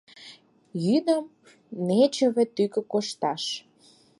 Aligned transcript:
—Йӱдым 0.85 1.25
нечыве 1.87 2.43
тӱгӧ 2.55 2.81
кошташ! 2.91 3.43